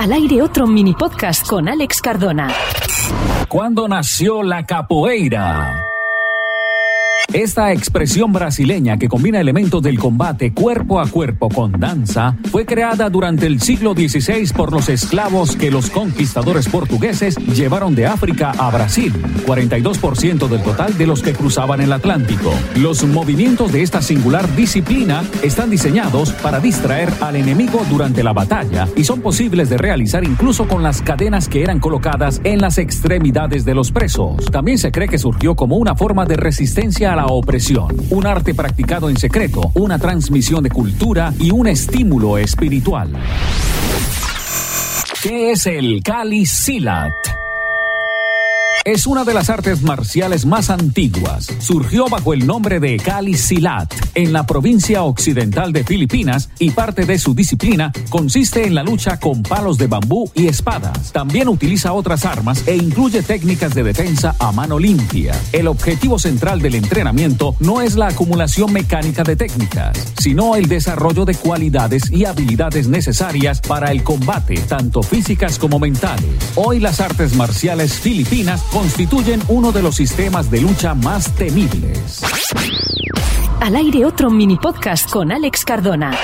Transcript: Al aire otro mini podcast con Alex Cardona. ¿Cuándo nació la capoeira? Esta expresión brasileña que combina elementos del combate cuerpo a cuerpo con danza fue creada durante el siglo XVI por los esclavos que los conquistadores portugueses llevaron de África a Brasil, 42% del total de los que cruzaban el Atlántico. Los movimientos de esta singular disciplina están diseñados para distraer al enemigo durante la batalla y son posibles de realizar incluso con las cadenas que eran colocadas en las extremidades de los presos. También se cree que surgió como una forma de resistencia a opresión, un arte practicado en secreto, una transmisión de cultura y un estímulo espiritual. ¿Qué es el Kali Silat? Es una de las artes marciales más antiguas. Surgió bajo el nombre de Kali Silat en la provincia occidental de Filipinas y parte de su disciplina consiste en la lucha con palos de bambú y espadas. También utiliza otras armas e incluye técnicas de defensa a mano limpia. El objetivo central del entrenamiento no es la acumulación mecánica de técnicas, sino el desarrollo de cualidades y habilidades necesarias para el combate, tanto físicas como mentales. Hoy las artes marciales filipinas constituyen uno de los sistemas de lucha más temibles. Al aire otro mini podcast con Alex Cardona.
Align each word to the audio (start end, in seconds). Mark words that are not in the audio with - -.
Al 0.00 0.14
aire 0.14 0.40
otro 0.40 0.66
mini 0.66 0.94
podcast 0.94 1.46
con 1.46 1.68
Alex 1.68 2.00
Cardona. 2.00 2.48
¿Cuándo 3.48 3.86
nació 3.86 4.42
la 4.42 4.64
capoeira? 4.64 5.89
Esta 7.32 7.72
expresión 7.72 8.32
brasileña 8.32 8.98
que 8.98 9.08
combina 9.08 9.38
elementos 9.40 9.80
del 9.82 10.00
combate 10.00 10.52
cuerpo 10.52 10.98
a 10.98 11.06
cuerpo 11.06 11.48
con 11.48 11.70
danza 11.70 12.36
fue 12.50 12.66
creada 12.66 13.08
durante 13.08 13.46
el 13.46 13.60
siglo 13.60 13.94
XVI 13.94 14.52
por 14.52 14.72
los 14.72 14.88
esclavos 14.88 15.54
que 15.54 15.70
los 15.70 15.90
conquistadores 15.90 16.68
portugueses 16.68 17.36
llevaron 17.36 17.94
de 17.94 18.06
África 18.06 18.50
a 18.50 18.68
Brasil, 18.72 19.12
42% 19.46 20.48
del 20.48 20.60
total 20.62 20.98
de 20.98 21.06
los 21.06 21.22
que 21.22 21.32
cruzaban 21.32 21.80
el 21.80 21.92
Atlántico. 21.92 22.52
Los 22.76 23.04
movimientos 23.04 23.70
de 23.70 23.82
esta 23.82 24.02
singular 24.02 24.52
disciplina 24.56 25.22
están 25.42 25.70
diseñados 25.70 26.32
para 26.32 26.58
distraer 26.58 27.10
al 27.20 27.36
enemigo 27.36 27.80
durante 27.88 28.24
la 28.24 28.32
batalla 28.32 28.88
y 28.96 29.04
son 29.04 29.20
posibles 29.20 29.70
de 29.70 29.78
realizar 29.78 30.24
incluso 30.24 30.66
con 30.66 30.82
las 30.82 31.00
cadenas 31.00 31.48
que 31.48 31.62
eran 31.62 31.78
colocadas 31.78 32.40
en 32.42 32.60
las 32.60 32.76
extremidades 32.76 33.64
de 33.64 33.74
los 33.76 33.92
presos. 33.92 34.46
También 34.50 34.78
se 34.78 34.90
cree 34.90 35.06
que 35.06 35.18
surgió 35.18 35.54
como 35.54 35.76
una 35.76 35.94
forma 35.94 36.26
de 36.26 36.34
resistencia 36.34 37.12
a 37.12 37.19
opresión, 37.26 37.96
un 38.10 38.26
arte 38.26 38.54
practicado 38.54 39.10
en 39.10 39.16
secreto, 39.16 39.70
una 39.74 39.98
transmisión 39.98 40.62
de 40.62 40.70
cultura 40.70 41.32
y 41.38 41.50
un 41.50 41.66
estímulo 41.66 42.38
espiritual. 42.38 43.12
¿Qué 45.22 45.52
es 45.52 45.66
el 45.66 46.02
Kali 46.02 46.46
Silat? 46.46 47.39
Es 48.86 49.06
una 49.06 49.24
de 49.24 49.34
las 49.34 49.50
artes 49.50 49.82
marciales 49.82 50.46
más 50.46 50.70
antiguas. 50.70 51.48
Surgió 51.58 52.06
bajo 52.08 52.32
el 52.32 52.46
nombre 52.46 52.80
de 52.80 52.96
Kali 52.96 53.34
Silat 53.34 53.92
en 54.14 54.32
la 54.32 54.46
provincia 54.46 55.02
occidental 55.02 55.74
de 55.74 55.84
Filipinas 55.84 56.48
y 56.58 56.70
parte 56.70 57.04
de 57.04 57.18
su 57.18 57.34
disciplina 57.34 57.92
consiste 58.08 58.66
en 58.66 58.74
la 58.74 58.82
lucha 58.82 59.20
con 59.20 59.42
palos 59.42 59.76
de 59.76 59.86
bambú 59.86 60.30
y 60.34 60.46
espadas. 60.46 61.12
También 61.12 61.48
utiliza 61.48 61.92
otras 61.92 62.24
armas 62.24 62.66
e 62.66 62.74
incluye 62.74 63.22
técnicas 63.22 63.74
de 63.74 63.82
defensa 63.82 64.34
a 64.38 64.50
mano 64.50 64.78
limpia. 64.78 65.38
El 65.52 65.66
objetivo 65.66 66.18
central 66.18 66.62
del 66.62 66.74
entrenamiento 66.74 67.56
no 67.60 67.82
es 67.82 67.96
la 67.96 68.08
acumulación 68.08 68.72
mecánica 68.72 69.24
de 69.24 69.36
técnicas, 69.36 70.14
sino 70.18 70.56
el 70.56 70.68
desarrollo 70.68 71.26
de 71.26 71.34
cualidades 71.34 72.10
y 72.10 72.24
habilidades 72.24 72.88
necesarias 72.88 73.60
para 73.60 73.92
el 73.92 74.02
combate, 74.02 74.54
tanto 74.56 75.02
físicas 75.02 75.58
como 75.58 75.78
mentales. 75.78 76.30
Hoy 76.54 76.80
las 76.80 77.00
artes 77.00 77.36
marciales 77.36 77.92
filipinas 77.92 78.62
constituyen 78.72 79.42
uno 79.48 79.72
de 79.72 79.82
los 79.82 79.96
sistemas 79.96 80.50
de 80.50 80.60
lucha 80.60 80.94
más 80.94 81.34
temibles. 81.34 82.22
Al 83.60 83.76
aire 83.76 84.04
otro 84.04 84.30
mini 84.30 84.56
podcast 84.56 85.10
con 85.10 85.32
Alex 85.32 85.64
Cardona. 85.64 86.16